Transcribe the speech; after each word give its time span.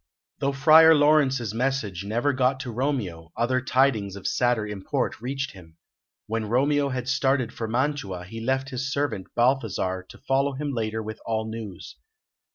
Though 0.39 0.51
Friar 0.53 0.95
Laurence's 0.95 1.53
message 1.53 2.03
never 2.03 2.33
got 2.33 2.59
to 2.61 2.71
Romeo, 2.71 3.31
other 3.37 3.61
tidings 3.61 4.15
of 4.15 4.25
sadder 4.25 4.65
import 4.65 5.21
reached 5.21 5.51
him. 5.51 5.77
When 6.25 6.49
Romeo 6.49 6.89
had 6.89 7.07
started 7.07 7.53
for 7.53 7.67
Mantua, 7.67 8.23
he 8.25 8.41
left 8.41 8.69
his 8.71 8.91
servant, 8.91 9.27
Balthasar, 9.35 10.03
to 10.09 10.17
follow 10.17 10.53
him 10.53 10.71
later 10.73 11.03
with 11.03 11.19
all 11.23 11.47
news. 11.47 11.97